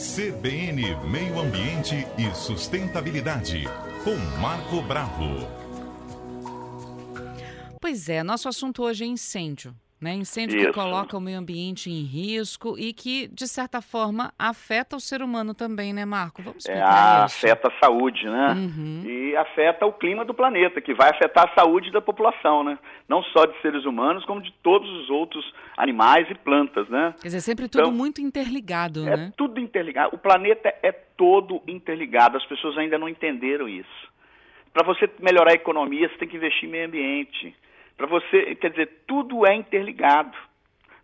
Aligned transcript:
CBN 0.00 0.96
Meio 1.10 1.38
Ambiente 1.38 2.06
e 2.16 2.34
Sustentabilidade, 2.34 3.64
com 4.02 4.16
Marco 4.40 4.80
Bravo. 4.80 5.46
Pois 7.78 8.08
é, 8.08 8.22
nosso 8.22 8.48
assunto 8.48 8.82
hoje 8.82 9.04
é 9.04 9.06
incêndio. 9.06 9.76
Né? 10.00 10.14
Incêndio 10.14 10.56
Isso. 10.56 10.68
que 10.68 10.72
coloca 10.72 11.14
o 11.14 11.20
meio 11.20 11.38
ambiente 11.38 11.90
em 11.90 12.02
risco 12.04 12.74
e 12.78 12.90
que, 12.94 13.28
de 13.28 13.46
certa 13.46 13.82
forma, 13.82 14.32
afeta 14.38 14.96
o 14.96 15.00
ser 15.00 15.20
humano 15.20 15.52
também, 15.52 15.92
né, 15.92 16.06
Marco? 16.06 16.40
Vamos 16.42 16.64
É, 16.66 16.72
explicar 16.72 17.26
isso. 17.26 17.36
afeta 17.46 17.68
a 17.68 17.78
saúde, 17.84 18.24
né? 18.24 18.54
Uhum. 18.56 19.02
E 19.04 19.36
afeta 19.36 19.84
o 19.84 19.92
clima 19.92 20.24
do 20.24 20.32
planeta, 20.32 20.80
que 20.80 20.94
vai 20.94 21.10
afetar 21.10 21.50
a 21.50 21.54
saúde 21.54 21.92
da 21.92 22.00
população, 22.00 22.64
né? 22.64 22.78
Não 23.06 23.22
só 23.24 23.44
de 23.44 23.60
seres 23.60 23.84
humanos, 23.84 24.24
como 24.24 24.40
de 24.40 24.50
todos 24.62 24.88
os 24.90 25.10
outros 25.10 25.44
animais 25.76 26.26
e 26.30 26.34
plantas, 26.34 26.88
né? 26.88 27.14
Quer 27.20 27.28
dizer, 27.28 27.40
sempre 27.42 27.68
tudo 27.68 27.82
Então, 27.82 27.92
muito 27.92 28.22
interligado, 28.22 29.06
É 29.06 29.16
né? 29.18 29.32
tudo 29.36 29.60
interligado. 29.60 30.14
O 30.14 30.18
planeta 30.18 30.74
é 30.82 30.92
todo 30.92 31.60
interligado. 31.68 32.38
As 32.38 32.46
pessoas 32.46 32.78
ainda 32.78 32.98
não 32.98 33.06
entenderam 33.08 33.68
isso. 33.68 34.08
Para 34.72 34.82
você 34.86 35.10
melhorar 35.18 35.50
a 35.50 35.54
economia, 35.54 36.08
você 36.08 36.16
tem 36.16 36.28
que 36.28 36.36
investir 36.38 36.66
em 36.68 36.72
meio 36.72 36.86
ambiente. 36.86 37.54
Para 38.00 38.08
você, 38.08 38.54
quer 38.54 38.70
dizer, 38.70 39.02
tudo 39.06 39.46
é 39.46 39.54
interligado. 39.54 40.34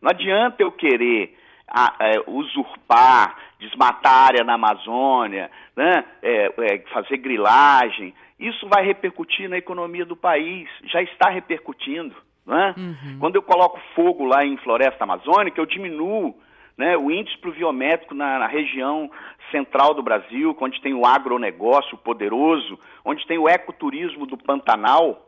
Não 0.01 0.11
adianta 0.11 0.63
eu 0.63 0.73
querer 0.73 1.37
ah, 1.69 1.95
é, 2.01 2.23
usurpar, 2.27 3.37
desmatar 3.59 4.15
a 4.15 4.25
área 4.25 4.43
na 4.43 4.55
Amazônia, 4.55 5.51
né? 5.77 6.07
É, 6.23 6.55
é, 6.57 6.79
fazer 6.95 7.19
grilagem. 7.19 8.15
Isso 8.41 8.67
vai 8.69 8.83
repercutir 8.83 9.47
na 9.47 9.59
economia 9.59 10.07
do 10.07 10.17
país. 10.17 10.71
Já 10.85 11.03
está 11.03 11.29
repercutindo. 11.29 12.17
Né? 12.47 12.75
Uhum. 12.79 13.19
Quando 13.21 13.37
eu 13.37 13.43
coloco 13.43 13.79
fogo 13.95 14.25
lá 14.25 14.43
em 14.47 14.57
floresta 14.57 15.05
amazônica, 15.05 15.61
eu 15.61 15.67
diminuo 15.67 16.35
né, 16.79 16.97
o 16.97 17.11
índice 17.11 17.37
pluviométrico 17.37 18.15
na, 18.15 18.39
na 18.39 18.47
região 18.47 19.11
central 19.51 19.93
do 19.93 20.03
Brasil, 20.03 20.57
onde 20.59 20.81
tem 20.81 20.95
o 20.95 21.05
agronegócio 21.05 21.99
poderoso, 21.99 22.81
onde 23.05 23.27
tem 23.27 23.37
o 23.37 23.51
ecoturismo 23.51 24.25
do 24.25 24.39
Pantanal. 24.39 25.26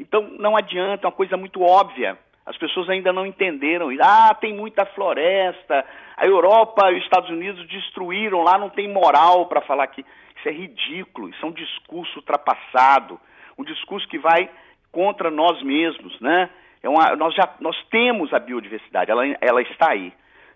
Então 0.00 0.22
não 0.38 0.56
adianta, 0.56 1.06
é 1.06 1.08
uma 1.08 1.12
coisa 1.12 1.36
muito 1.36 1.62
óbvia. 1.62 2.18
As 2.46 2.56
pessoas 2.56 2.88
ainda 2.88 3.12
não 3.12 3.26
entenderam. 3.26 3.88
Ah, 4.00 4.34
tem 4.34 4.52
muita 4.52 4.86
floresta. 4.86 5.84
A 6.16 6.26
Europa 6.26 6.90
e 6.90 6.98
os 6.98 7.04
Estados 7.04 7.28
Unidos 7.30 7.66
destruíram 7.68 8.42
lá, 8.42 8.58
não 8.58 8.70
tem 8.70 8.88
moral 8.88 9.46
para 9.46 9.60
falar 9.60 9.86
que 9.88 10.04
isso 10.36 10.48
é 10.48 10.52
ridículo, 10.52 11.28
isso 11.28 11.44
é 11.44 11.48
um 11.48 11.52
discurso 11.52 12.18
ultrapassado, 12.18 13.20
um 13.58 13.62
discurso 13.62 14.08
que 14.08 14.18
vai 14.18 14.50
contra 14.90 15.30
nós 15.30 15.62
mesmos, 15.62 16.18
né? 16.20 16.48
É 16.82 16.88
uma, 16.88 17.14
nós 17.14 17.34
já 17.34 17.48
nós 17.60 17.76
temos 17.90 18.32
a 18.32 18.38
biodiversidade, 18.38 19.10
ela, 19.10 19.24
ela 19.40 19.60
está 19.62 19.92
aí. 19.92 20.12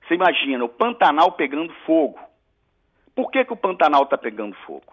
Você 0.07 0.15
imagina 0.15 0.65
o 0.65 0.69
Pantanal 0.69 1.33
pegando 1.33 1.73
fogo. 1.87 2.19
Por 3.15 3.31
que, 3.31 3.45
que 3.45 3.53
o 3.53 3.57
Pantanal 3.57 4.05
está 4.05 4.17
pegando 4.17 4.57
fogo? 4.67 4.93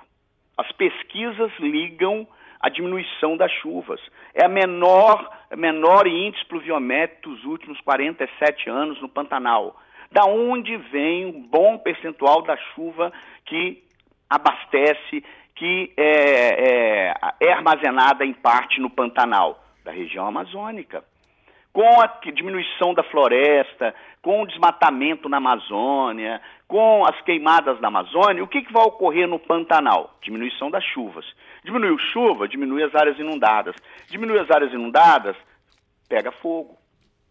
As 0.58 0.70
pesquisas 0.74 1.52
ligam 1.60 2.28
a 2.62 2.70
diminuição 2.70 3.36
das 3.36 3.52
chuvas. 3.54 4.00
É 4.34 4.46
a 4.46 4.50
menor, 4.50 5.30
menor 5.56 6.06
índice 6.08 6.46
pluviométrico 6.46 7.30
dos 7.30 7.44
últimos 7.44 7.80
47 7.82 8.70
anos 8.70 9.02
no 9.02 9.10
Pantanal. 9.10 9.76
Da 10.12 10.26
onde 10.26 10.76
vem 10.78 11.26
um 11.26 11.42
bom 11.42 11.78
percentual 11.78 12.42
da 12.42 12.58
chuva 12.76 13.12
que 13.46 13.84
abastece, 14.30 15.24
que 15.56 15.92
é, 15.98 17.10
é, 17.10 17.14
é 17.40 17.52
armazenada 17.52 18.26
em 18.26 18.34
parte 18.34 18.80
no 18.80 18.90
Pantanal? 18.90 19.64
Da 19.84 19.92
região 19.92 20.28
amazônica 20.28 21.04
com 21.74 22.02
a 22.02 22.08
diminuição 22.34 22.94
da 22.94 23.04
floresta, 23.04 23.96
com 24.22 24.42
o 24.42 24.48
desmatamento 24.48 25.30
na 25.30 25.38
Amazônia, 25.38 26.42
com 26.68 27.06
as 27.06 27.20
queimadas 27.22 27.80
na 27.80 27.88
Amazônia, 27.88 28.44
o 28.44 28.48
que, 28.48 28.62
que 28.62 28.74
vai 28.74 28.84
ocorrer 28.84 29.28
no 29.28 29.40
Pantanal? 29.40 30.18
Diminuição 30.22 30.70
das 30.70 30.84
chuvas. 30.84 31.26
Diminuiu 31.64 31.98
chuva, 31.98 32.48
diminui 32.48 32.84
as 32.84 32.94
áreas 32.96 33.18
inundadas. 33.20 33.76
Diminui 34.10 34.40
as 34.40 34.50
áreas 34.50 34.74
inundadas, 34.74 35.36
pega 36.10 36.32
fogo. 36.32 36.78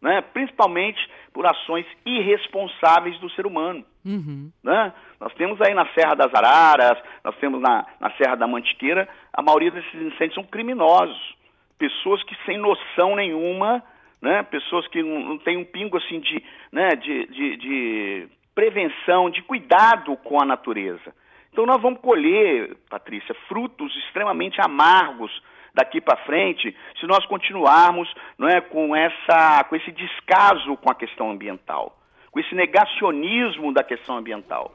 Né? 0.00 0.20
Principalmente 0.20 0.98
por 1.32 1.46
ações 1.46 1.86
irresponsáveis 2.06 3.18
do 3.18 3.30
ser 3.30 3.46
humano. 3.46 3.84
Uhum. 4.04 4.50
Né? 4.62 4.92
Nós 5.20 5.32
temos 5.34 5.60
aí 5.60 5.74
na 5.74 5.86
Serra 5.94 6.14
das 6.14 6.32
Araras, 6.34 6.98
nós 7.22 7.36
temos 7.36 7.60
na, 7.60 7.86
na 8.00 8.10
Serra 8.12 8.36
da 8.36 8.46
Mantiqueira, 8.46 9.08
a 9.32 9.42
maioria 9.42 9.70
desses 9.70 9.94
incêndios 9.94 10.34
são 10.34 10.44
criminosos. 10.44 11.36
Pessoas 11.78 12.22
que 12.24 12.36
sem 12.46 12.56
noção 12.56 13.16
nenhuma 13.16 13.82
né? 14.20 14.42
pessoas 14.44 14.86
que 14.88 15.02
não, 15.02 15.20
não 15.20 15.38
têm 15.38 15.56
um 15.56 15.64
pingo 15.64 15.96
assim 15.96 16.20
de, 16.20 16.42
né? 16.70 16.90
de, 16.96 17.26
de, 17.26 17.56
de, 17.56 18.28
prevenção, 18.54 19.30
de 19.30 19.42
cuidado 19.42 20.16
com 20.18 20.40
a 20.40 20.44
natureza. 20.44 21.14
Então 21.52 21.66
nós 21.66 21.80
vamos 21.82 22.00
colher, 22.00 22.76
Patrícia, 22.88 23.34
frutos 23.48 23.94
extremamente 24.04 24.60
amargos 24.60 25.30
daqui 25.74 26.00
para 26.00 26.16
frente 26.24 26.76
se 26.98 27.06
nós 27.06 27.24
continuarmos 27.26 28.12
não 28.38 28.48
é, 28.48 28.60
com, 28.60 28.94
essa, 28.94 29.64
com 29.64 29.76
esse 29.76 29.90
descaso 29.92 30.76
com 30.76 30.90
a 30.90 30.94
questão 30.94 31.30
ambiental, 31.30 31.98
com 32.30 32.40
esse 32.40 32.54
negacionismo 32.54 33.72
da 33.72 33.82
questão 33.82 34.16
ambiental. 34.16 34.74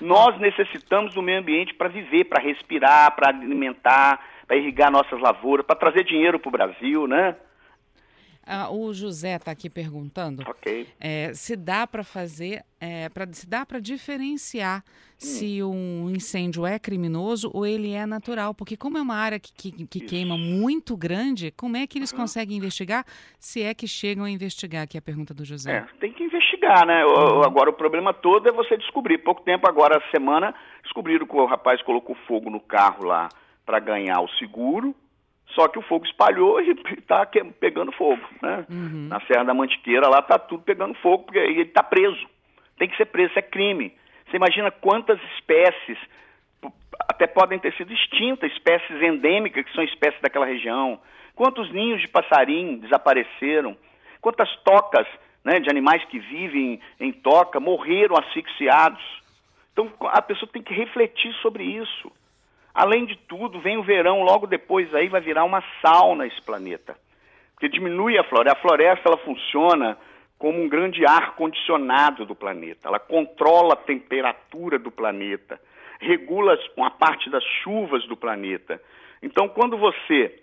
Nós 0.00 0.38
necessitamos 0.38 1.12
do 1.14 1.20
meio 1.20 1.40
ambiente 1.40 1.74
para 1.74 1.88
viver, 1.88 2.24
para 2.24 2.42
respirar, 2.42 3.14
para 3.14 3.28
alimentar, 3.28 4.18
para 4.46 4.56
irrigar 4.56 4.90
nossas 4.90 5.20
lavouras, 5.20 5.66
para 5.66 5.76
trazer 5.76 6.04
dinheiro 6.04 6.38
para 6.38 6.48
o 6.48 6.52
Brasil, 6.52 7.06
né? 7.06 7.36
Ah, 8.46 8.70
o 8.70 8.92
José 8.92 9.36
está 9.36 9.50
aqui 9.52 9.68
perguntando 9.70 10.42
é, 10.98 11.32
se 11.34 11.54
dá 11.54 11.86
para 11.86 12.02
fazer, 12.02 12.64
é, 12.80 13.08
pra, 13.10 13.26
se 13.32 13.46
dá 13.48 13.64
para 13.66 13.78
diferenciar 13.78 14.82
se 15.18 15.62
um 15.62 16.10
incêndio 16.10 16.64
é 16.66 16.78
criminoso 16.78 17.50
ou 17.52 17.66
ele 17.66 17.92
é 17.92 18.06
natural, 18.06 18.54
porque 18.54 18.76
como 18.76 18.96
é 18.96 19.02
uma 19.02 19.14
área 19.16 19.38
que, 19.38 19.52
que, 19.52 19.86
que 19.86 20.00
queima 20.00 20.36
muito 20.38 20.96
grande, 20.96 21.52
como 21.54 21.76
é 21.76 21.86
que 21.86 21.98
eles 21.98 22.10
conseguem 22.10 22.56
investigar, 22.56 23.04
se 23.38 23.62
é 23.62 23.74
que 23.74 23.86
chegam 23.86 24.24
a 24.24 24.30
investigar, 24.30 24.88
que 24.88 24.96
é 24.96 25.00
a 25.00 25.02
pergunta 25.02 25.34
do 25.34 25.44
José. 25.44 25.72
É, 25.76 25.86
tem 26.00 26.12
que 26.12 26.24
investigar, 26.24 26.86
né? 26.86 27.04
O- 27.04 27.42
Agora 27.42 27.68
o 27.68 27.74
problema 27.74 28.14
todo 28.14 28.48
é 28.48 28.52
você 28.52 28.76
descobrir. 28.78 29.18
Pouco 29.18 29.42
tempo 29.42 29.68
agora, 29.68 30.02
semana, 30.10 30.54
descobriram 30.82 31.26
que 31.26 31.36
o 31.36 31.44
rapaz 31.46 31.82
colocou 31.82 32.16
fogo 32.26 32.48
no 32.48 32.58
carro 32.60 33.04
lá 33.04 33.28
para 33.66 33.78
ganhar 33.78 34.20
o 34.22 34.28
seguro, 34.38 34.94
só 35.54 35.68
que 35.68 35.78
o 35.78 35.82
fogo 35.82 36.04
espalhou 36.06 36.60
e 36.60 36.70
está 36.98 37.26
pegando 37.58 37.92
fogo, 37.92 38.22
né? 38.42 38.64
Uhum. 38.70 39.08
Na 39.08 39.20
Serra 39.22 39.44
da 39.44 39.54
Mantiqueira 39.54 40.08
lá 40.08 40.22
tá 40.22 40.38
tudo 40.38 40.62
pegando 40.62 40.94
fogo, 40.94 41.24
porque 41.24 41.38
ele 41.38 41.62
está 41.62 41.82
preso. 41.82 42.26
Tem 42.78 42.88
que 42.88 42.96
ser 42.96 43.06
preso, 43.06 43.30
isso 43.30 43.38
é 43.38 43.42
crime. 43.42 43.92
Você 44.26 44.36
imagina 44.36 44.70
quantas 44.70 45.20
espécies 45.34 45.98
até 47.08 47.26
podem 47.26 47.58
ter 47.58 47.74
sido 47.74 47.92
extintas, 47.92 48.50
espécies 48.52 49.02
endêmicas 49.02 49.64
que 49.64 49.72
são 49.72 49.84
espécies 49.84 50.20
daquela 50.20 50.46
região. 50.46 51.00
Quantos 51.34 51.70
ninhos 51.72 52.00
de 52.00 52.08
passarinho 52.08 52.78
desapareceram? 52.78 53.76
Quantas 54.20 54.54
tocas 54.62 55.06
né, 55.44 55.58
de 55.58 55.70
animais 55.70 56.04
que 56.04 56.18
vivem 56.18 56.80
em 56.98 57.12
toca 57.12 57.58
morreram 57.58 58.16
asfixiados? 58.16 59.02
Então 59.72 59.90
a 60.08 60.22
pessoa 60.22 60.50
tem 60.52 60.62
que 60.62 60.74
refletir 60.74 61.32
sobre 61.42 61.64
isso. 61.64 62.12
Além 62.74 63.04
de 63.04 63.16
tudo, 63.16 63.60
vem 63.60 63.76
o 63.76 63.82
verão, 63.82 64.22
logo 64.22 64.46
depois 64.46 64.94
aí 64.94 65.08
vai 65.08 65.20
virar 65.20 65.44
uma 65.44 65.62
sauna 65.82 66.26
esse 66.26 66.40
planeta. 66.42 66.96
Porque 67.52 67.68
diminui 67.68 68.16
a 68.16 68.24
floresta. 68.24 68.58
A 68.58 68.62
floresta 68.62 69.08
ela 69.08 69.18
funciona 69.18 69.98
como 70.38 70.62
um 70.62 70.68
grande 70.68 71.04
ar 71.04 71.34
condicionado 71.34 72.24
do 72.24 72.34
planeta. 72.34 72.88
Ela 72.88 72.98
controla 72.98 73.74
a 73.74 73.76
temperatura 73.76 74.78
do 74.78 74.90
planeta, 74.90 75.60
regula 76.00 76.58
uma 76.76 76.90
parte 76.90 77.28
das 77.28 77.44
chuvas 77.62 78.06
do 78.06 78.16
planeta. 78.16 78.80
Então, 79.22 79.48
quando 79.48 79.76
você 79.76 80.40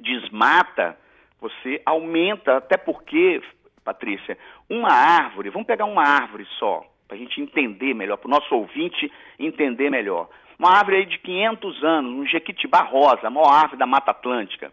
desmata, 0.00 0.96
você 1.40 1.82
aumenta, 1.84 2.56
até 2.56 2.76
porque, 2.76 3.42
Patrícia, 3.84 4.38
uma 4.70 4.92
árvore, 4.92 5.50
vamos 5.50 5.66
pegar 5.66 5.84
uma 5.84 6.04
árvore 6.04 6.46
só, 6.58 6.86
para 7.08 7.16
a 7.16 7.18
gente 7.18 7.40
entender 7.40 7.92
melhor, 7.92 8.16
para 8.18 8.28
o 8.28 8.30
nosso 8.30 8.54
ouvinte 8.54 9.10
entender 9.38 9.90
melhor. 9.90 10.28
Uma 10.58 10.70
árvore 10.70 10.98
aí 10.98 11.06
de 11.06 11.18
500 11.18 11.84
anos, 11.84 12.12
um 12.12 12.26
jequitibá 12.26 12.82
rosa, 12.82 13.26
a 13.26 13.30
maior 13.30 13.50
árvore 13.50 13.78
da 13.78 13.86
Mata 13.86 14.10
Atlântica. 14.10 14.72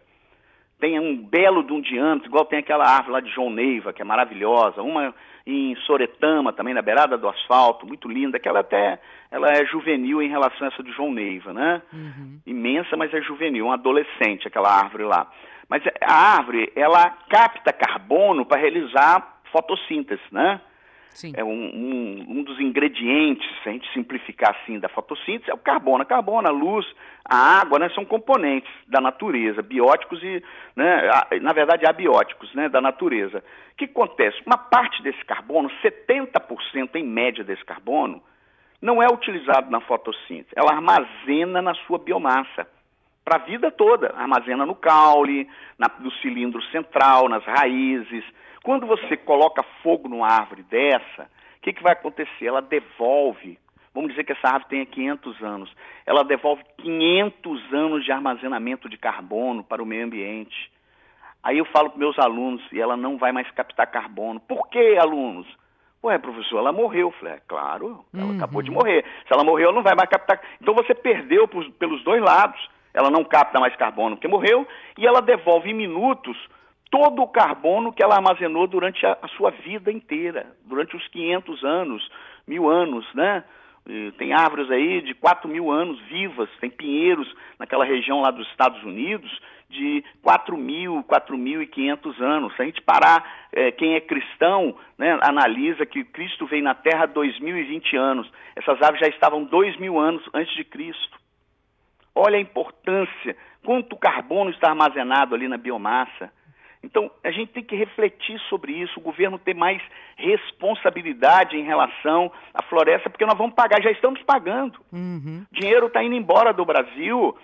Tem 0.78 0.98
um 0.98 1.16
belo 1.16 1.62
de 1.62 1.72
um 1.72 1.80
diâmetro, 1.80 2.28
igual 2.28 2.44
tem 2.44 2.58
aquela 2.58 2.84
árvore 2.84 3.12
lá 3.12 3.20
de 3.20 3.30
João 3.30 3.50
Neiva, 3.50 3.92
que 3.92 4.02
é 4.02 4.04
maravilhosa. 4.04 4.82
Uma 4.82 5.14
em 5.46 5.76
Soretama, 5.86 6.52
também 6.52 6.74
na 6.74 6.82
beirada 6.82 7.16
do 7.16 7.28
asfalto, 7.28 7.86
muito 7.86 8.08
linda, 8.08 8.38
que 8.38 8.48
ela 8.48 8.60
até 8.60 9.00
ela 9.30 9.48
é 9.50 9.64
juvenil 9.64 10.22
em 10.22 10.28
relação 10.28 10.66
a 10.66 10.70
essa 10.70 10.82
de 10.82 10.92
João 10.92 11.12
Neiva, 11.12 11.52
né? 11.52 11.82
Uhum. 11.92 12.40
Imensa, 12.46 12.96
mas 12.96 13.12
é 13.14 13.20
juvenil, 13.22 13.66
um 13.66 13.72
adolescente, 13.72 14.46
aquela 14.46 14.70
árvore 14.70 15.04
lá. 15.04 15.26
Mas 15.68 15.82
a 16.00 16.36
árvore, 16.36 16.70
ela 16.76 17.10
capta 17.30 17.72
carbono 17.72 18.44
para 18.44 18.60
realizar 18.60 19.40
fotossíntese, 19.50 20.22
né? 20.30 20.60
Sim. 21.14 21.32
É 21.36 21.44
um, 21.44 21.50
um, 21.50 22.24
um 22.28 22.42
dos 22.42 22.58
ingredientes, 22.58 23.46
se 23.62 23.68
a 23.68 23.72
gente 23.72 23.90
simplificar 23.92 24.56
assim, 24.56 24.78
da 24.78 24.88
fotossíntese, 24.88 25.50
é 25.50 25.54
o 25.54 25.58
carbono. 25.58 26.02
A 26.02 26.06
carbono, 26.06 26.48
a 26.48 26.50
luz, 26.50 26.86
a 27.24 27.36
água, 27.60 27.78
né, 27.78 27.88
são 27.90 28.04
componentes 28.04 28.70
da 28.88 29.00
natureza, 29.00 29.62
bióticos 29.62 30.22
e, 30.22 30.42
né, 30.74 31.10
a- 31.10 31.28
na 31.40 31.52
verdade, 31.52 31.86
abióticos, 31.86 32.52
né, 32.54 32.68
da 32.68 32.80
natureza. 32.80 33.38
O 33.72 33.76
que 33.76 33.84
acontece? 33.84 34.40
Uma 34.46 34.56
parte 34.58 35.02
desse 35.02 35.24
carbono, 35.24 35.70
70% 35.82 36.96
em 36.96 37.04
média 37.04 37.44
desse 37.44 37.64
carbono, 37.64 38.22
não 38.80 39.02
é 39.02 39.06
utilizado 39.06 39.70
na 39.70 39.80
fotossíntese, 39.80 40.50
ela 40.56 40.72
armazena 40.72 41.62
na 41.62 41.74
sua 41.86 41.98
biomassa 41.98 42.66
para 43.24 43.36
a 43.36 43.44
vida 43.44 43.70
toda. 43.70 44.12
Armazena 44.16 44.66
no 44.66 44.74
caule, 44.74 45.48
na, 45.78 45.88
no 46.00 46.10
cilindro 46.14 46.60
central, 46.72 47.28
nas 47.28 47.44
raízes. 47.44 48.24
Quando 48.62 48.86
você 48.86 49.16
coloca 49.16 49.62
fogo 49.82 50.08
numa 50.08 50.28
árvore 50.28 50.62
dessa, 50.62 51.22
o 51.58 51.60
que, 51.62 51.72
que 51.72 51.82
vai 51.82 51.92
acontecer? 51.92 52.46
Ela 52.46 52.62
devolve, 52.62 53.58
vamos 53.92 54.10
dizer 54.10 54.24
que 54.24 54.32
essa 54.32 54.48
árvore 54.48 54.68
tenha 54.68 54.86
500 54.86 55.42
anos, 55.42 55.76
ela 56.06 56.22
devolve 56.22 56.62
500 56.78 57.72
anos 57.72 58.04
de 58.04 58.12
armazenamento 58.12 58.88
de 58.88 58.96
carbono 58.96 59.64
para 59.64 59.82
o 59.82 59.86
meio 59.86 60.04
ambiente. 60.04 60.70
Aí 61.42 61.58
eu 61.58 61.64
falo 61.66 61.90
para 61.90 61.98
meus 61.98 62.18
alunos, 62.18 62.62
e 62.72 62.80
ela 62.80 62.96
não 62.96 63.18
vai 63.18 63.32
mais 63.32 63.50
captar 63.50 63.90
carbono. 63.90 64.38
Por 64.38 64.68
que, 64.68 64.96
alunos? 64.96 65.46
Ué, 66.04 66.18
professor, 66.18 66.58
ela 66.58 66.72
morreu. 66.72 67.08
Eu 67.08 67.12
falei, 67.12 67.34
é 67.34 67.40
claro, 67.46 68.04
ela 68.14 68.24
uhum. 68.24 68.36
acabou 68.36 68.62
de 68.62 68.70
morrer. 68.70 69.04
Se 69.26 69.32
ela 69.32 69.44
morreu, 69.44 69.66
ela 69.66 69.74
não 69.74 69.82
vai 69.82 69.94
mais 69.94 70.08
captar. 70.08 70.40
Então 70.60 70.74
você 70.74 70.94
perdeu 70.94 71.48
pelos 71.48 72.02
dois 72.04 72.22
lados. 72.22 72.60
Ela 72.94 73.10
não 73.10 73.24
capta 73.24 73.58
mais 73.58 73.74
carbono 73.76 74.16
porque 74.16 74.28
morreu 74.28 74.66
e 74.98 75.06
ela 75.06 75.22
devolve 75.22 75.70
em 75.70 75.74
minutos 75.74 76.36
todo 76.92 77.22
o 77.22 77.28
carbono 77.28 77.90
que 77.90 78.04
ela 78.04 78.16
armazenou 78.16 78.66
durante 78.66 79.04
a, 79.06 79.16
a 79.22 79.28
sua 79.28 79.50
vida 79.50 79.90
inteira, 79.90 80.54
durante 80.66 80.94
os 80.94 81.08
500 81.08 81.64
anos, 81.64 82.10
mil 82.46 82.68
anos, 82.68 83.06
né? 83.14 83.42
Tem 84.16 84.32
árvores 84.32 84.70
aí 84.70 85.00
de 85.00 85.12
4 85.14 85.48
mil 85.48 85.68
anos 85.68 85.98
vivas, 86.02 86.48
tem 86.60 86.70
pinheiros 86.70 87.26
naquela 87.58 87.84
região 87.84 88.20
lá 88.20 88.30
dos 88.30 88.46
Estados 88.50 88.80
Unidos 88.84 89.28
de 89.68 90.04
4 90.22 90.56
mil, 90.56 91.02
4.500 91.04 92.20
anos. 92.20 92.54
Se 92.54 92.62
a 92.62 92.64
gente 92.66 92.80
parar, 92.82 93.48
é, 93.50 93.72
quem 93.72 93.94
é 93.94 94.00
cristão, 94.00 94.76
né, 94.96 95.18
analisa 95.22 95.86
que 95.86 96.04
Cristo 96.04 96.46
veio 96.46 96.62
na 96.62 96.74
Terra 96.74 97.04
há 97.04 97.08
2.020 97.08 97.96
anos. 97.96 98.30
Essas 98.54 98.80
árvores 98.82 99.00
já 99.00 99.08
estavam 99.08 99.44
2 99.44 99.78
mil 99.78 99.98
anos 99.98 100.22
antes 100.32 100.54
de 100.54 100.62
Cristo. 100.62 101.18
Olha 102.14 102.36
a 102.36 102.40
importância, 102.40 103.36
quanto 103.64 103.96
carbono 103.96 104.50
está 104.50 104.68
armazenado 104.68 105.34
ali 105.34 105.48
na 105.48 105.56
biomassa. 105.56 106.30
Então, 106.82 107.10
a 107.22 107.30
gente 107.30 107.52
tem 107.52 107.62
que 107.62 107.76
refletir 107.76 108.38
sobre 108.48 108.72
isso, 108.72 108.98
o 108.98 109.02
governo 109.02 109.38
ter 109.38 109.54
mais 109.54 109.80
responsabilidade 110.16 111.56
em 111.56 111.62
relação 111.62 112.30
à 112.52 112.62
floresta, 112.62 113.08
porque 113.08 113.24
nós 113.24 113.38
vamos 113.38 113.54
pagar, 113.54 113.80
já 113.80 113.90
estamos 113.90 114.20
pagando. 114.22 114.80
Uhum. 114.92 115.46
Dinheiro 115.52 115.86
está 115.86 116.02
indo 116.02 116.16
embora 116.16 116.52
do 116.52 116.64
Brasil, 116.64 117.36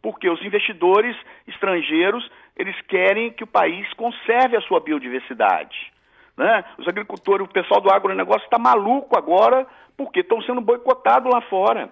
porque 0.00 0.30
os 0.30 0.40
investidores 0.44 1.16
estrangeiros, 1.48 2.30
eles 2.56 2.80
querem 2.82 3.32
que 3.32 3.42
o 3.42 3.46
país 3.46 3.92
conserve 3.94 4.56
a 4.56 4.60
sua 4.62 4.78
biodiversidade. 4.78 5.92
Né? 6.36 6.64
Os 6.78 6.86
agricultores, 6.86 7.44
o 7.44 7.52
pessoal 7.52 7.80
do 7.80 7.90
agronegócio 7.90 8.44
está 8.44 8.58
maluco 8.58 9.18
agora, 9.18 9.66
porque 9.96 10.20
estão 10.20 10.40
sendo 10.42 10.60
boicotados 10.60 11.32
lá 11.32 11.40
fora. 11.42 11.90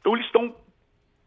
Então, 0.00 0.14
eles 0.14 0.26
estão, 0.26 0.52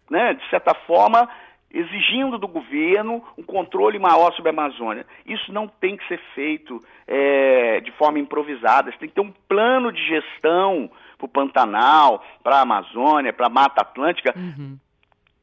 né, 0.09 0.33
de 0.33 0.49
certa 0.49 0.73
forma, 0.73 1.29
exigindo 1.71 2.37
do 2.37 2.47
governo 2.47 3.23
um 3.37 3.43
controle 3.43 3.99
maior 3.99 4.33
sobre 4.33 4.49
a 4.49 4.53
Amazônia. 4.53 5.05
Isso 5.25 5.51
não 5.53 5.67
tem 5.67 5.95
que 5.95 6.07
ser 6.07 6.19
feito 6.33 6.83
é, 7.07 7.79
de 7.81 7.91
forma 7.91 8.19
improvisada. 8.19 8.91
Você 8.91 8.97
tem 8.97 9.09
que 9.09 9.15
ter 9.15 9.21
um 9.21 9.33
plano 9.47 9.91
de 9.91 10.03
gestão 10.05 10.89
para 11.17 11.25
o 11.25 11.29
Pantanal, 11.29 12.23
para 12.43 12.57
a 12.57 12.61
Amazônia, 12.61 13.33
para 13.33 13.47
a 13.47 13.49
Mata 13.49 13.81
Atlântica, 13.81 14.33
uhum. 14.35 14.77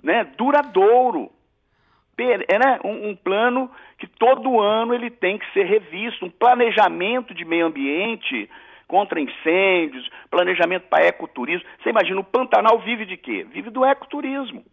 né, 0.03 0.25
duradouro. 0.37 1.31
É, 2.19 2.59
né, 2.59 2.81
um, 2.83 3.11
um 3.11 3.15
plano 3.15 3.71
que 3.99 4.07
todo 4.07 4.59
ano 4.59 4.95
ele 4.95 5.11
tem 5.11 5.39
que 5.39 5.53
ser 5.53 5.65
revisto, 5.65 6.25
um 6.25 6.31
planejamento 6.31 7.35
de 7.35 7.45
meio 7.45 7.67
ambiente 7.67 8.49
contra 8.89 9.21
incêndios, 9.21 10.09
planejamento 10.31 10.85
para 10.89 11.07
ecoturismo. 11.07 11.69
Você 11.83 11.91
imagina, 11.91 12.19
o 12.19 12.25
Pantanal 12.25 12.79
vive 12.79 13.05
de 13.05 13.19
quê? 13.19 13.47
Vive 13.53 13.69
do 13.69 13.85
ecoturismo. 13.85 14.65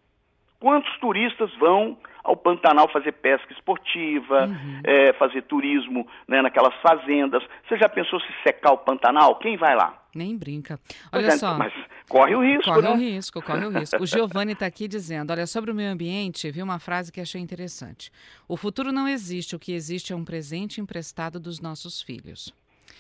Quantos 0.64 0.98
turistas 0.98 1.54
vão 1.60 1.98
ao 2.24 2.38
Pantanal 2.38 2.90
fazer 2.90 3.12
pesca 3.12 3.52
esportiva, 3.52 4.46
uhum. 4.46 4.80
é, 4.86 5.12
fazer 5.12 5.42
turismo 5.42 6.08
né, 6.26 6.42
naquelas 6.42 6.74
fazendas? 6.76 7.44
Você 7.68 7.78
já 7.78 7.90
pensou 7.90 8.18
se 8.22 8.28
secar 8.48 8.72
o 8.72 8.78
Pantanal? 8.78 9.36
Quem 9.40 9.58
vai 9.58 9.76
lá? 9.76 10.02
Nem 10.16 10.38
brinca. 10.38 10.80
Olha 11.12 11.28
é, 11.28 11.32
só. 11.32 11.58
Mas 11.58 11.74
corre 12.08 12.34
o 12.34 12.42
risco, 12.42 12.64
corre 12.64 12.82
né? 12.82 12.92
o 12.92 12.96
risco, 12.96 13.42
corre 13.42 13.66
o 13.66 13.70
risco. 13.78 14.02
O 14.02 14.08
Giovanni 14.08 14.54
está 14.54 14.66
aqui 14.66 14.88
dizendo: 14.88 15.34
olha, 15.34 15.46
sobre 15.46 15.70
o 15.70 15.76
meio 15.76 15.92
ambiente, 15.92 16.50
vi 16.50 16.64
uma 16.64 16.80
frase 16.80 17.12
que 17.12 17.20
achei 17.20 17.42
interessante. 17.42 18.10
O 18.48 18.56
futuro 18.56 18.94
não 18.94 19.06
existe, 19.06 19.58
o 19.58 19.60
que 19.60 19.74
existe 19.74 20.14
é 20.14 20.16
um 20.16 20.24
presente 20.24 20.80
emprestado 20.80 21.42
dos 21.42 21.60
nossos 21.60 22.02
filhos. 22.02 22.54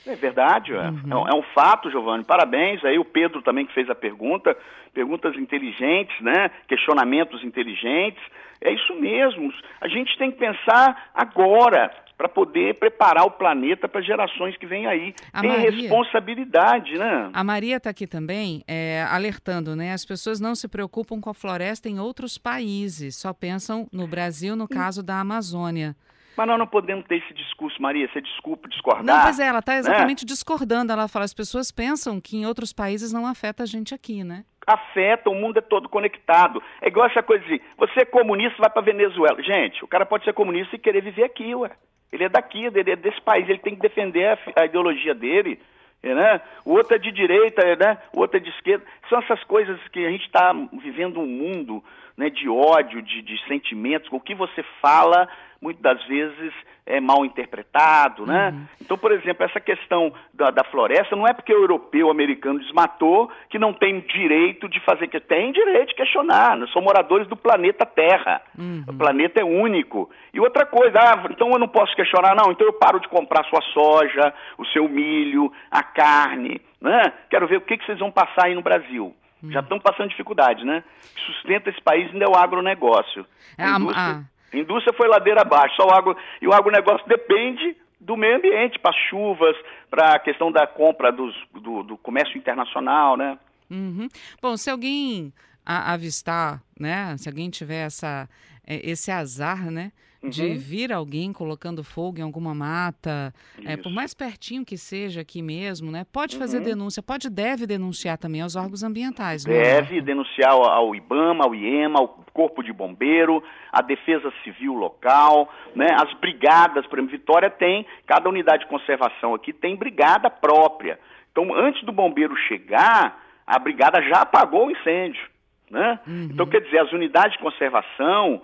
É 0.05 0.15
verdade, 0.15 0.73
é. 0.73 0.89
Uhum. 0.89 1.27
é 1.27 1.33
um 1.33 1.43
fato, 1.53 1.89
Giovanni. 1.89 2.23
Parabéns. 2.23 2.83
Aí 2.83 2.99
o 2.99 3.05
Pedro 3.05 3.41
também 3.41 3.65
que 3.65 3.73
fez 3.73 3.89
a 3.89 3.95
pergunta, 3.95 4.55
perguntas 4.93 5.35
inteligentes, 5.37 6.19
né? 6.21 6.51
Questionamentos 6.67 7.43
inteligentes. 7.43 8.21
É 8.61 8.71
isso 8.71 8.93
mesmo. 8.95 9.51
A 9.81 9.87
gente 9.87 10.17
tem 10.17 10.31
que 10.31 10.37
pensar 10.37 11.11
agora 11.13 11.91
para 12.17 12.29
poder 12.29 12.75
preparar 12.75 13.25
o 13.25 13.31
planeta 13.31 13.87
para 13.87 14.01
gerações 14.01 14.55
que 14.57 14.65
vêm 14.65 14.87
aí. 14.87 15.13
A 15.31 15.41
tem 15.41 15.49
Maria, 15.49 15.71
responsabilidade, 15.71 16.97
né? 16.97 17.29
A 17.33 17.43
Maria 17.43 17.77
está 17.77 17.89
aqui 17.89 18.05
também 18.05 18.63
é, 18.67 19.05
alertando, 19.09 19.75
né? 19.75 19.93
As 19.93 20.05
pessoas 20.05 20.39
não 20.39 20.55
se 20.55 20.67
preocupam 20.67 21.19
com 21.19 21.29
a 21.29 21.33
floresta 21.33 21.89
em 21.89 21.99
outros 21.99 22.37
países, 22.37 23.17
só 23.17 23.33
pensam 23.33 23.87
no 23.91 24.07
Brasil, 24.07 24.55
no 24.55 24.67
caso 24.67 25.01
da 25.01 25.19
Amazônia. 25.19 25.95
Mas 26.35 26.47
nós 26.47 26.57
não 26.57 26.67
podemos 26.67 27.05
ter 27.05 27.17
esse 27.17 27.33
discurso, 27.33 27.81
Maria, 27.81 28.09
você 28.11 28.21
desculpa 28.21 28.67
discordar. 28.67 29.03
Não, 29.03 29.23
pois 29.23 29.39
é, 29.39 29.47
ela 29.47 29.59
está 29.59 29.73
né? 29.73 29.79
exatamente 29.79 30.23
né? 30.23 30.27
discordando. 30.27 30.91
Ela 30.91 31.07
fala, 31.07 31.25
as 31.25 31.33
pessoas 31.33 31.71
pensam 31.71 32.19
que 32.19 32.37
em 32.37 32.45
outros 32.45 32.73
países 32.73 33.13
não 33.13 33.27
afeta 33.27 33.63
a 33.63 33.65
gente 33.65 33.93
aqui, 33.93 34.23
né? 34.23 34.43
Afeta, 34.65 35.29
o 35.29 35.35
mundo 35.35 35.57
é 35.57 35.61
todo 35.61 35.89
conectado. 35.89 36.61
É 36.81 36.87
igual 36.87 37.07
essa 37.07 37.21
coisa 37.21 37.43
de, 37.45 37.61
você 37.77 38.01
é 38.01 38.05
comunista, 38.05 38.57
vai 38.59 38.69
para 38.69 38.81
Venezuela. 38.81 39.41
Gente, 39.43 39.83
o 39.83 39.87
cara 39.87 40.05
pode 40.05 40.23
ser 40.23 40.33
comunista 40.33 40.75
e 40.75 40.79
querer 40.79 41.01
viver 41.01 41.23
aqui, 41.23 41.53
ué. 41.53 41.71
Ele 42.11 42.23
é 42.23 42.29
daqui, 42.29 42.65
ele 42.65 42.91
é 42.91 42.95
desse 42.95 43.19
país, 43.21 43.49
ele 43.49 43.59
tem 43.59 43.75
que 43.75 43.81
defender 43.81 44.27
a, 44.27 44.61
a 44.61 44.65
ideologia 44.65 45.13
dele. 45.13 45.59
Né? 46.01 46.41
O 46.65 46.73
outro 46.73 46.95
é 46.95 46.99
de 46.99 47.11
direita, 47.11 47.63
né? 47.75 47.97
o 48.15 48.19
outro 48.19 48.37
é 48.37 48.39
de 48.39 48.49
esquerda. 48.49 48.85
São 49.09 49.19
essas 49.19 49.43
coisas 49.45 49.79
que 49.87 50.05
a 50.05 50.09
gente 50.09 50.25
está 50.25 50.53
vivendo 50.73 51.19
um 51.19 51.25
mundo 51.25 51.83
né, 52.17 52.29
de 52.29 52.47
ódio, 52.49 53.01
de, 53.01 53.21
de 53.21 53.47
sentimentos. 53.47 54.09
O 54.11 54.19
que 54.19 54.35
você 54.35 54.63
fala 54.81 55.27
muitas 55.63 55.81
das 55.81 56.03
vezes 56.05 56.53
é 56.85 56.99
mal 56.99 57.25
interpretado, 57.25 58.25
né? 58.25 58.49
Uhum. 58.49 58.65
Então, 58.81 58.97
por 58.97 59.13
exemplo, 59.13 59.45
essa 59.45 59.59
questão 59.61 60.13
da, 60.33 60.51
da, 60.51 60.65
floresta 60.65 61.15
não 61.15 61.25
é 61.25 61.31
porque 61.31 61.53
o 61.53 61.61
europeu, 61.61 62.07
o 62.07 62.11
americano 62.11 62.59
desmatou 62.59 63.31
que 63.49 63.57
não 63.57 63.73
tem 63.73 64.01
direito 64.01 64.67
de 64.67 64.81
fazer 64.81 65.07
que 65.07 65.19
tem 65.21 65.53
direito 65.53 65.89
de 65.89 65.95
questionar. 65.95 66.57
Nós 66.57 66.69
somos 66.71 66.85
moradores 66.85 67.25
do 67.27 67.37
planeta 67.37 67.85
Terra. 67.85 68.41
Uhum. 68.57 68.83
O 68.85 68.93
planeta 68.93 69.39
é 69.39 69.45
único. 69.45 70.09
E 70.33 70.39
outra 70.41 70.65
coisa, 70.65 70.99
ah, 70.99 71.27
então 71.29 71.49
eu 71.51 71.59
não 71.59 71.69
posso 71.69 71.95
questionar, 71.95 72.35
não. 72.35 72.51
Então 72.51 72.67
eu 72.67 72.73
paro 72.73 72.99
de 72.99 73.07
comprar 73.07 73.45
sua 73.45 73.61
soja, 73.73 74.33
o 74.57 74.65
seu 74.65 74.89
milho, 74.89 75.51
a 75.71 75.81
carne, 75.81 76.59
né? 76.81 77.13
Quero 77.29 77.47
ver 77.47 77.57
o 77.57 77.61
que, 77.61 77.77
que 77.77 77.85
vocês 77.85 77.99
vão 77.99 78.11
passar 78.11 78.47
aí 78.47 78.55
no 78.55 78.61
Brasil. 78.61 79.15
Uhum. 79.41 79.51
Já 79.51 79.61
estão 79.61 79.79
passando 79.79 80.09
dificuldade, 80.09 80.65
né? 80.65 80.83
O 81.11 81.15
que 81.15 81.21
sustenta 81.21 81.69
esse 81.69 81.81
país 81.81 82.11
ainda 82.11 82.25
é 82.25 82.27
o 82.27 82.35
agronegócio. 82.35 83.25
É, 83.57 83.63
a, 83.63 83.75
a, 83.75 84.32
Indústria 84.53 84.95
foi 84.95 85.07
ladeira 85.07 85.41
abaixo, 85.41 85.75
só 85.75 85.87
o 85.87 85.93
agro, 85.93 86.15
e 86.41 86.47
o 86.47 86.53
agronegócio 86.53 87.07
depende 87.07 87.75
do 87.99 88.17
meio 88.17 88.35
ambiente, 88.35 88.79
para 88.79 88.91
chuvas, 89.09 89.55
para 89.89 90.15
a 90.15 90.19
questão 90.19 90.51
da 90.51 90.67
compra 90.67 91.11
dos, 91.11 91.33
do, 91.53 91.83
do, 91.83 91.97
comércio 91.97 92.37
internacional, 92.37 93.15
né? 93.15 93.37
Uhum. 93.71 94.07
Bom, 94.41 94.57
se 94.57 94.69
alguém 94.69 95.33
avistar, 95.65 96.61
né, 96.77 97.15
se 97.17 97.29
alguém 97.29 97.49
tiver 97.49 97.85
essa, 97.85 98.29
é, 98.67 98.89
esse 98.89 99.09
azar, 99.09 99.71
né, 99.71 99.91
uhum. 100.23 100.29
de 100.29 100.53
vir 100.55 100.91
alguém 100.91 101.33
colocando 101.33 101.83
fogo 101.83 102.19
em 102.19 102.21
alguma 102.21 102.55
mata, 102.55 103.33
é, 103.65 103.75
por 103.77 103.91
mais 103.91 104.13
pertinho 104.13 104.65
que 104.65 104.77
seja 104.77 105.21
aqui 105.21 105.41
mesmo, 105.41 105.91
né? 105.91 106.05
Pode 106.11 106.37
fazer 106.37 106.57
uhum. 106.57 106.63
denúncia, 106.63 107.03
pode 107.03 107.29
deve 107.29 107.67
denunciar 107.67 108.17
também 108.17 108.41
aos 108.41 108.55
órgãos 108.55 108.83
ambientais. 108.83 109.45
É, 109.45 109.81
deve 109.81 110.01
denunciar 110.01 110.51
ao 110.51 110.95
IBAMA, 110.95 111.45
ao 111.45 111.53
IEMA, 111.53 111.99
ao 111.99 112.07
Corpo 112.33 112.63
de 112.63 112.73
Bombeiro, 112.73 113.43
a 113.71 113.81
Defesa 113.81 114.31
Civil 114.43 114.73
local, 114.73 115.51
né? 115.75 115.87
As 115.93 116.13
brigadas, 116.19 116.85
por 116.87 116.97
exemplo, 116.97 117.17
Vitória 117.17 117.49
tem, 117.49 117.85
cada 118.07 118.27
unidade 118.27 118.63
de 118.63 118.69
conservação 118.69 119.35
aqui 119.35 119.53
tem 119.53 119.75
brigada 119.75 120.29
própria. 120.29 120.99
Então, 121.31 121.53
antes 121.53 121.83
do 121.83 121.91
bombeiro 121.91 122.35
chegar, 122.47 123.19
a 123.45 123.59
brigada 123.59 124.01
já 124.03 124.21
apagou 124.21 124.67
o 124.67 124.71
incêndio. 124.71 125.21
Né? 125.69 125.99
Uhum. 126.05 126.29
Então, 126.31 126.45
quer 126.45 126.61
dizer, 126.61 126.79
as 126.79 126.91
unidades 126.91 127.33
de 127.33 127.39
conservação 127.39 128.41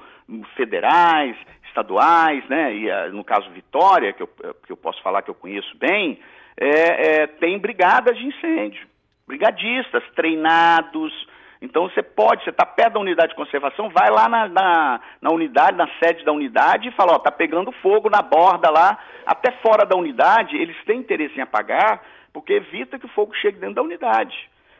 federais, 0.55 1.35
estaduais, 1.69 2.43
né, 2.49 2.73
e 2.75 2.91
ah, 2.91 3.07
no 3.09 3.23
caso 3.23 3.49
Vitória, 3.51 4.13
que 4.13 4.21
eu, 4.21 4.27
que 4.27 4.71
eu 4.71 4.77
posso 4.77 5.01
falar 5.01 5.21
que 5.21 5.29
eu 5.29 5.35
conheço 5.35 5.75
bem, 5.77 6.19
é, 6.59 7.21
é, 7.21 7.27
tem 7.27 7.57
brigadas 7.57 8.17
de 8.17 8.25
incêndio, 8.25 8.85
brigadistas 9.25 10.03
treinados. 10.13 11.13
Então 11.61 11.89
você 11.89 12.03
pode, 12.03 12.43
você 12.43 12.49
está 12.49 12.65
perto 12.65 12.93
da 12.93 12.99
unidade 12.99 13.29
de 13.29 13.35
conservação, 13.35 13.89
vai 13.89 14.09
lá 14.09 14.27
na, 14.27 14.47
na, 14.47 15.01
na 15.21 15.31
unidade, 15.31 15.77
na 15.77 15.87
sede 16.01 16.23
da 16.25 16.31
unidade 16.31 16.89
e 16.89 16.91
fala, 16.91 17.13
ó, 17.13 17.19
tá 17.19 17.31
pegando 17.31 17.71
fogo 17.73 18.09
na 18.09 18.21
borda 18.21 18.69
lá, 18.69 18.97
até 19.25 19.51
fora 19.61 19.85
da 19.85 19.95
unidade, 19.95 20.55
eles 20.57 20.75
têm 20.85 20.99
interesse 20.99 21.37
em 21.37 21.41
apagar, 21.41 22.01
porque 22.33 22.53
evita 22.53 22.99
que 22.99 23.05
o 23.05 23.09
fogo 23.09 23.33
chegue 23.35 23.59
dentro 23.59 23.75
da 23.75 23.81
unidade. 23.81 24.35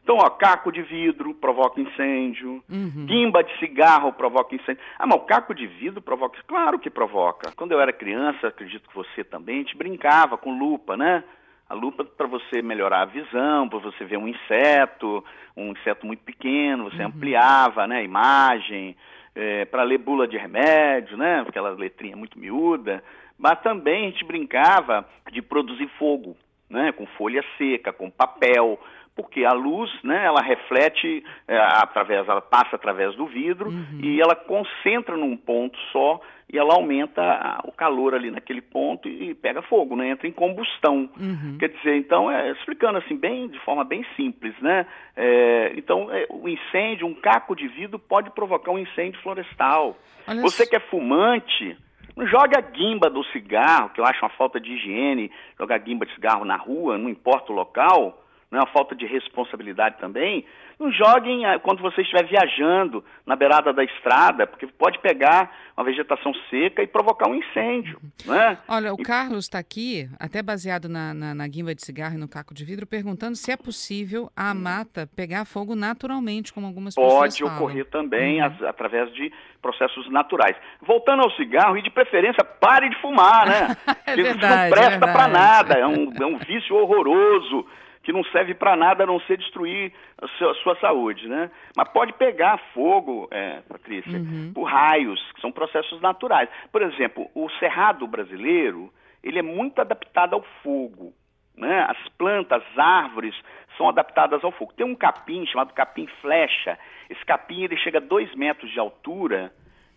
Então, 0.10 0.26
ó, 0.26 0.30
caco 0.32 0.72
de 0.72 0.82
vidro 0.82 1.36
provoca 1.36 1.80
incêndio, 1.80 2.64
uhum. 2.68 3.06
guimba 3.06 3.44
de 3.44 3.56
cigarro 3.60 4.12
provoca 4.12 4.56
incêndio. 4.56 4.82
Ah, 4.98 5.06
mas 5.06 5.22
o 5.22 5.24
caco 5.24 5.54
de 5.54 5.68
vidro 5.68 6.02
provoca? 6.02 6.42
Claro 6.48 6.80
que 6.80 6.90
provoca. 6.90 7.52
Quando 7.56 7.74
eu 7.74 7.80
era 7.80 7.94
criança, 7.94 8.48
acredito 8.48 8.90
que 8.90 8.96
você 8.96 9.24
também, 9.24 9.58
a 9.58 9.60
gente 9.60 9.78
brincava 9.78 10.36
com 10.36 10.58
lupa, 10.58 10.98
né? 10.98 11.24
A 11.70 11.76
lupa 11.76 12.04
para 12.04 12.26
você 12.26 12.60
melhorar 12.60 13.04
a 13.04 13.06
visão, 13.06 13.70
para 13.70 13.78
você 13.78 14.04
ver 14.04 14.18
um 14.18 14.28
inseto, 14.28 15.24
um 15.56 15.74
inseto 15.74 16.08
muito 16.08 16.24
pequeno, 16.24 16.86
você 16.86 17.04
uhum. 17.04 17.10
ampliava 17.10 17.86
né, 17.86 17.98
a 17.98 18.04
imagem, 18.04 18.98
é, 19.36 19.66
para 19.66 19.84
ler 19.84 20.00
bula 20.00 20.28
de 20.28 20.38
remédio, 20.38 21.18
né? 21.18 21.46
Aquela 21.48 21.70
letrinha 21.70 22.18
muito 22.18 22.40
miúda. 22.40 23.04
Mas 23.38 23.62
também 23.62 24.08
a 24.08 24.10
gente 24.10 24.26
brincava 24.26 25.08
de 25.32 25.40
produzir 25.40 25.88
fogo, 26.00 26.36
né? 26.68 26.92
Com 26.94 27.06
folha 27.06 27.44
seca, 27.60 27.94
com 27.94 28.10
papel, 28.10 28.80
porque 29.20 29.44
a 29.44 29.52
luz, 29.52 29.92
né, 30.02 30.24
ela 30.26 30.42
reflete 30.42 31.22
é, 31.46 31.58
através, 31.58 32.26
ela 32.26 32.40
passa 32.40 32.78
através 32.78 33.14
do 33.18 33.26
vidro 33.26 33.68
uhum. 33.70 34.00
e 34.02 34.22
ela 34.22 34.34
concentra 34.34 35.18
num 35.18 35.36
ponto 35.36 35.78
só 35.92 36.22
e 36.50 36.58
ela 36.58 36.76
aumenta 36.76 37.60
o 37.66 37.72
calor 37.74 38.16
ali 38.16 38.32
naquele 38.32 38.62
ponto 38.62 39.10
e 39.10 39.36
pega 39.36 39.62
fogo, 39.64 39.98
né? 39.98 40.12
Entra 40.12 40.26
em 40.26 40.32
combustão. 40.32 41.10
Uhum. 41.20 41.58
Quer 41.60 41.68
dizer, 41.68 41.98
então, 41.98 42.32
é, 42.32 42.50
explicando 42.54 42.98
assim 42.98 43.18
bem, 43.18 43.50
de 43.50 43.60
forma 43.60 43.84
bem 43.84 44.06
simples, 44.16 44.56
né? 44.62 44.86
É, 45.18 45.74
então, 45.76 46.10
é, 46.10 46.26
o 46.30 46.48
incêndio, 46.48 47.06
um 47.06 47.14
caco 47.14 47.54
de 47.58 47.68
vidro 47.68 48.00
pode 48.00 48.32
provocar 48.32 48.72
um 48.72 48.80
incêndio 48.80 49.22
florestal. 49.22 49.98
Olha 50.26 50.42
Você 50.42 50.64
isso. 50.64 50.70
que 50.70 50.78
é 50.78 50.80
fumante, 50.80 51.78
não 52.16 52.26
joga 52.26 52.58
a 52.58 52.62
guimba 52.62 53.10
do 53.10 53.24
cigarro, 53.26 53.90
que 53.90 54.00
eu 54.00 54.06
acho 54.06 54.24
uma 54.24 54.32
falta 54.32 54.62
de 54.62 54.72
higiene, 54.72 55.30
jogar 55.60 55.78
guimba 55.80 56.06
de 56.06 56.14
cigarro 56.16 56.46
na 56.46 56.56
rua, 56.56 56.98
não 56.98 57.10
importa 57.10 57.52
o 57.52 57.56
local 57.56 58.24
né, 58.52 58.60
uma 58.60 58.68
falta 58.68 58.96
de 58.96 59.06
responsabilidade 59.06 59.98
também, 60.00 60.46
não 60.80 60.92
joguem 60.92 61.46
ah, 61.46 61.60
quando 61.60 61.82
você 61.82 62.02
estiver 62.02 62.26
viajando 62.26 63.04
na 63.26 63.36
beirada 63.36 63.74
da 63.74 63.84
estrada, 63.84 64.48
porque 64.48 64.66
pode 64.66 64.98
pegar 65.00 65.54
uma 65.76 65.84
vegetação 65.84 66.34
seca 66.50 66.82
e 66.82 66.88
provocar 66.88 67.30
um 67.30 67.36
incêndio. 67.36 68.00
Né? 68.26 68.58
Olha, 68.68 68.94
o 68.94 68.98
Carlos 68.98 69.46
está 69.46 69.60
aqui, 69.60 70.10
até 70.18 70.42
baseado 70.42 70.88
na, 70.88 71.14
na, 71.14 71.36
na, 71.36 71.48
guimba 71.48 71.76
de 71.76 71.84
cigarro 71.86 72.16
e 72.16 72.18
no 72.18 72.30
caco 72.30 72.54
de 72.54 72.64
vidro, 72.64 72.88
perguntando 72.88 73.36
se 73.36 73.52
é 73.52 73.58
possível 73.58 74.32
a 74.36 74.54
mata 74.54 75.08
pegar 75.16 75.46
fogo 75.46 75.76
naturalmente, 75.76 76.54
como 76.54 76.66
algumas 76.66 76.96
pode 76.96 77.08
pessoas 77.08 77.38
falam. 77.38 77.54
Pode 77.54 77.64
ocorrer 77.64 77.86
também 77.90 78.40
uhum. 78.40 78.48
as, 78.48 78.64
através 78.64 79.14
de 79.14 79.32
processos 79.62 80.10
naturais. 80.10 80.56
Voltando 80.82 81.22
ao 81.22 81.32
cigarro, 81.32 81.78
e 81.78 81.82
de 81.82 81.90
preferência, 81.90 82.44
pare 82.44 82.90
de 82.90 83.00
fumar, 83.02 83.46
né? 83.46 83.78
é 84.08 84.16
verdade, 84.16 84.70
não 84.70 84.78
presta 84.78 85.06
é 85.06 85.14
para 85.14 85.28
nada, 85.28 85.74
é 85.76 85.86
um, 85.86 86.14
é 86.20 86.26
um 86.26 86.38
vício 86.38 86.76
horroroso 86.76 87.66
que 88.04 88.14
não 88.14 88.24
serve 88.26 88.54
para 88.54 88.76
nada 88.76 89.04
a 89.04 89.08
não 89.08 89.20
ser 89.22 89.38
destruir 89.38 89.92
a 90.22 90.28
sua, 90.28 90.52
a 90.52 90.56
sua, 90.56 90.76
saúde, 90.80 91.28
né? 91.28 91.52
Mas 91.76 91.90
pode 91.90 92.14
pegar 92.14 92.58
fogo, 92.74 93.28
é, 93.32 93.62
Patrícia, 93.68 94.18
uhum. 94.18 94.52
por 94.54 94.64
raios, 94.64 95.20
que 95.34 95.42
são 95.42 95.52
processos 95.52 96.02
naturais. 96.02 96.50
Por 96.72 96.82
exemplo, 96.82 97.30
o 97.36 97.50
cerrado 97.60 98.08
brasileiro, 98.08 98.92
ele 99.24 99.40
é 99.40 99.44
muito 99.44 99.80
adaptado 99.82 100.34
ao 100.34 100.44
fogo, 100.64 101.14
né? 101.56 101.86
As 101.90 101.98
plantas, 102.18 102.64
as 102.64 102.78
árvores 102.78 103.36
são 103.78 103.90
adaptadas 103.90 104.44
ao 104.44 104.52
fogo. 104.52 104.74
Tem 104.74 104.86
um 104.86 104.96
capim 104.96 105.46
chamado 105.46 105.74
capim 105.74 106.08
flecha. 106.22 106.78
Esse 107.10 107.24
capim 107.26 107.64
ele 107.64 107.78
chega 107.78 107.98
a 107.98 108.02
dois 108.02 108.34
metros 108.36 108.72
de 108.72 108.80
altura 108.80 109.52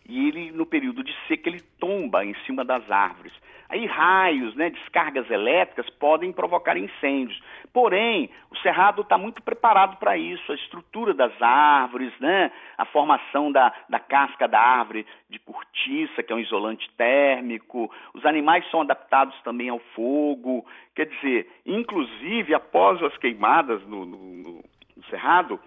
e 0.08 0.28
ele, 0.28 0.50
no 0.50 0.66
período 0.66 1.02
de 1.02 1.14
seca, 1.26 1.48
ele 1.48 1.62
tomba 1.78 2.24
em 2.24 2.34
cima 2.46 2.64
das 2.64 2.90
árvores. 2.90 3.32
Aí 3.72 3.86
raios, 3.86 4.54
né, 4.54 4.68
descargas 4.68 5.30
elétricas 5.30 5.88
podem 5.90 6.30
provocar 6.30 6.76
incêndios. 6.76 7.42
Porém, 7.72 8.28
o 8.50 8.56
cerrado 8.58 9.00
está 9.00 9.16
muito 9.16 9.40
preparado 9.42 9.96
para 9.96 10.14
isso, 10.14 10.52
a 10.52 10.54
estrutura 10.54 11.14
das 11.14 11.32
árvores, 11.40 12.12
né, 12.20 12.52
a 12.76 12.84
formação 12.84 13.50
da, 13.50 13.72
da 13.88 13.98
casca 13.98 14.46
da 14.46 14.60
árvore 14.60 15.06
de 15.30 15.38
cortiça, 15.38 16.22
que 16.22 16.30
é 16.30 16.36
um 16.36 16.40
isolante 16.40 16.86
térmico. 16.98 17.90
Os 18.12 18.26
animais 18.26 18.68
são 18.70 18.82
adaptados 18.82 19.40
também 19.42 19.70
ao 19.70 19.78
fogo. 19.94 20.66
Quer 20.94 21.06
dizer, 21.06 21.50
inclusive 21.64 22.54
após 22.54 23.02
as 23.02 23.16
queimadas 23.16 23.82
no, 23.86 24.04
no, 24.04 24.18
no 24.18 25.04
cerrado, 25.08 25.58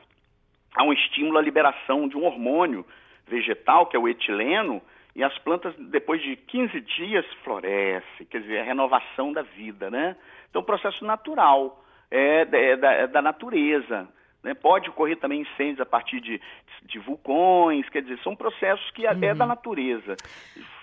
há 0.76 0.84
um 0.84 0.94
estímulo 0.94 1.40
à 1.40 1.42
liberação 1.42 2.08
de 2.08 2.16
um 2.16 2.24
hormônio 2.24 2.86
vegetal, 3.28 3.86
que 3.88 3.96
é 3.96 4.00
o 4.00 4.08
etileno, 4.08 4.82
e 5.16 5.24
as 5.24 5.38
plantas, 5.40 5.74
depois 5.78 6.22
de 6.22 6.36
15 6.36 6.82
dias, 6.82 7.26
florescem, 7.44 8.26
quer 8.30 8.42
dizer, 8.42 8.56
é 8.56 8.62
a 8.62 8.66
renovação 8.66 9.32
da 9.32 9.44
vida, 9.44 9.90
né? 9.90 10.16
Então, 10.50 10.62
processo 10.62 11.06
natural 11.06 11.82
é, 12.12 12.42
é, 12.42 12.76
da, 12.76 12.92
é 12.92 13.08
da, 13.08 13.22
natureza. 13.22 14.08
Né? 14.44 14.54
Pode 14.54 14.90
ocorrer 14.90 15.18
também 15.18 15.42
incêndios 15.42 15.80
a 15.80 15.86
partir 15.86 16.20
de, 16.20 16.42
de 16.84 17.00
vulcões, 17.00 17.88
quer 17.90 18.02
dizer, 18.02 18.20
são 18.20 18.36
processos 18.36 18.92
que 18.92 19.08
uhum. 19.08 19.24
é 19.24 19.34
da 19.34 19.46
natureza. 19.46 20.16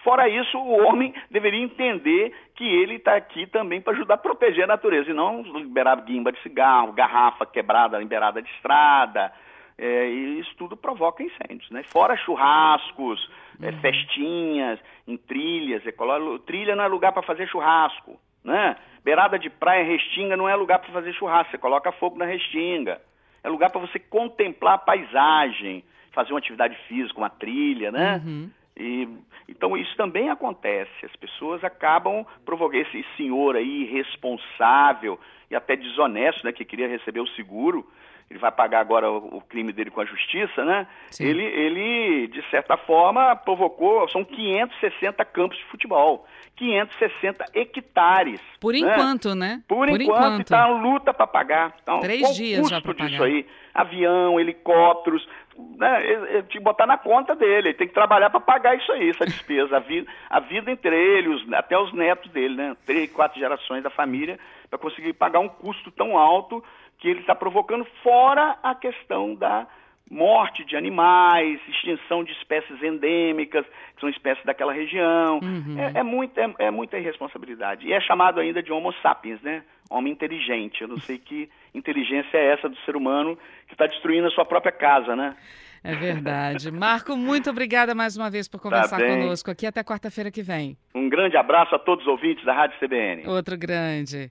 Fora 0.02 0.28
isso, 0.28 0.58
o 0.58 0.84
homem 0.84 1.14
deveria 1.30 1.62
entender 1.62 2.34
que 2.56 2.64
ele 2.64 2.96
está 2.96 3.14
aqui 3.14 3.46
também 3.46 3.80
para 3.80 3.92
ajudar 3.92 4.14
a 4.14 4.18
proteger 4.18 4.64
a 4.64 4.66
natureza, 4.66 5.10
e 5.10 5.14
não 5.14 5.42
liberar 5.42 5.96
guimba 6.00 6.32
de 6.32 6.42
cigarro, 6.42 6.92
garrafa 6.92 7.46
quebrada, 7.46 7.98
liberada 7.98 8.42
de 8.42 8.50
estrada, 8.50 9.32
é, 9.82 10.08
e 10.08 10.38
isso 10.38 10.54
tudo 10.56 10.76
provoca 10.76 11.24
incêndios, 11.24 11.68
né? 11.72 11.82
Fora 11.82 12.16
churrascos, 12.16 13.28
é, 13.60 13.64
uhum. 13.64 13.68
é, 13.68 13.80
festinhas, 13.80 14.78
em 15.08 15.16
trilhas, 15.16 15.82
trilha 16.46 16.76
não 16.76 16.84
é 16.84 16.86
lugar 16.86 17.10
para 17.10 17.22
fazer 17.22 17.48
churrasco, 17.48 18.16
né? 18.44 18.76
Beirada 19.02 19.36
de 19.36 19.50
praia, 19.50 19.82
restinga 19.82 20.36
não 20.36 20.48
é 20.48 20.54
lugar 20.54 20.78
para 20.78 20.92
fazer 20.92 21.12
churrasco, 21.14 21.50
você 21.50 21.58
coloca 21.58 21.90
fogo 21.90 22.16
na 22.16 22.24
restinga. 22.24 23.00
É 23.42 23.48
lugar 23.48 23.70
para 23.70 23.80
você 23.80 23.98
contemplar 23.98 24.74
a 24.74 24.78
paisagem, 24.78 25.82
fazer 26.12 26.32
uma 26.32 26.38
atividade 26.38 26.76
física, 26.86 27.18
uma 27.18 27.30
trilha, 27.30 27.90
né? 27.90 28.22
Uhum. 28.24 28.50
E, 28.76 29.08
então 29.48 29.76
isso 29.76 29.96
também 29.96 30.30
acontece. 30.30 31.04
As 31.04 31.16
pessoas 31.16 31.64
acabam 31.64 32.24
provocando 32.44 32.82
esse 32.82 33.04
senhor 33.16 33.56
aí 33.56 33.82
irresponsável 33.82 35.18
e 35.50 35.56
até 35.56 35.74
desonesto, 35.74 36.46
né, 36.46 36.52
que 36.52 36.64
queria 36.64 36.86
receber 36.86 37.20
o 37.20 37.26
seguro, 37.30 37.84
ele 38.32 38.38
vai 38.38 38.50
pagar 38.50 38.80
agora 38.80 39.10
o, 39.10 39.36
o 39.36 39.40
crime 39.42 39.74
dele 39.74 39.90
com 39.90 40.00
a 40.00 40.06
justiça, 40.06 40.64
né? 40.64 40.86
Ele, 41.20 41.44
ele, 41.44 42.28
de 42.28 42.42
certa 42.50 42.78
forma, 42.78 43.36
provocou, 43.36 44.08
são 44.08 44.24
560 44.24 45.22
campos 45.26 45.58
de 45.58 45.64
futebol, 45.66 46.26
560 46.56 47.44
hectares. 47.52 48.40
Por 48.58 48.72
né? 48.72 48.78
enquanto, 48.78 49.34
né? 49.34 49.62
Por, 49.68 49.86
Por 49.86 50.00
enquanto, 50.00 50.40
está 50.40 50.66
luta 50.66 51.12
para 51.12 51.26
pagar. 51.26 51.76
Então, 51.82 52.00
Três 52.00 52.34
dias 52.34 52.70
já 52.70 52.80
para 52.80 52.94
pagar. 52.94 53.10
disso 53.10 53.22
aí? 53.22 53.46
Avião, 53.74 54.40
helicópteros, 54.40 55.26
né, 55.78 56.42
te 56.48 56.58
botar 56.58 56.86
na 56.86 56.96
conta 56.96 57.34
dele, 57.34 57.68
ele 57.68 57.74
tem 57.74 57.86
que 57.86 57.94
trabalhar 57.94 58.30
para 58.30 58.40
pagar 58.40 58.76
isso 58.76 58.90
aí, 58.92 59.10
essa 59.10 59.24
despesa, 59.26 59.76
a 59.76 59.80
vida, 59.80 60.10
a 60.30 60.40
vida 60.40 60.70
entre 60.70 60.94
ele, 60.94 61.28
os, 61.28 61.52
até 61.52 61.78
os 61.78 61.92
netos 61.92 62.30
dele, 62.30 62.54
né, 62.54 62.76
três, 62.86 63.10
quatro 63.12 63.38
gerações 63.38 63.82
da 63.82 63.90
família, 63.90 64.38
para 64.70 64.78
conseguir 64.78 65.12
pagar 65.12 65.40
um 65.40 65.48
custo 65.48 65.90
tão 65.90 66.16
alto 66.16 66.64
que 67.02 67.08
ele 67.08 67.18
está 67.18 67.34
provocando, 67.34 67.84
fora 68.00 68.56
a 68.62 68.76
questão 68.76 69.34
da 69.34 69.66
morte 70.08 70.64
de 70.64 70.76
animais, 70.76 71.60
extinção 71.68 72.22
de 72.22 72.30
espécies 72.32 72.80
endêmicas, 72.80 73.66
que 73.66 74.00
são 74.00 74.08
espécies 74.08 74.44
daquela 74.44 74.72
região. 74.72 75.40
Uhum. 75.42 75.76
É, 75.76 75.98
é, 75.98 76.02
muito, 76.04 76.38
é, 76.38 76.54
é, 76.60 76.70
muita 76.70 76.96
irresponsabilidade. 76.98 77.88
E 77.88 77.92
é 77.92 78.00
chamado 78.00 78.38
ainda 78.38 78.62
de 78.62 78.70
Homo 78.70 78.94
sapiens, 79.02 79.42
né? 79.42 79.64
Homem 79.90 80.12
inteligente. 80.12 80.82
Eu 80.82 80.88
não 80.88 80.98
sei 81.00 81.18
que 81.18 81.50
inteligência 81.74 82.36
é 82.36 82.52
essa 82.52 82.68
do 82.68 82.76
ser 82.84 82.94
humano 82.94 83.36
que 83.66 83.74
está 83.74 83.88
destruindo 83.88 84.28
a 84.28 84.30
sua 84.30 84.44
própria 84.44 84.70
casa, 84.70 85.16
né? 85.16 85.34
É 85.82 85.96
verdade. 85.96 86.70
Marco, 86.70 87.16
muito 87.16 87.50
obrigada 87.50 87.96
mais 87.96 88.16
uma 88.16 88.30
vez 88.30 88.46
por 88.46 88.58
tá 88.58 88.62
conversar 88.62 88.98
tá 89.00 89.04
conosco 89.04 89.50
aqui. 89.50 89.66
Até 89.66 89.82
quarta-feira 89.82 90.30
que 90.30 90.42
vem. 90.42 90.76
Um 90.94 91.08
grande 91.08 91.36
abraço 91.36 91.74
a 91.74 91.80
todos 91.80 92.06
os 92.06 92.10
ouvintes 92.12 92.44
da 92.44 92.52
Rádio 92.52 92.78
CBN. 92.78 93.26
Outro 93.26 93.58
grande. 93.58 94.30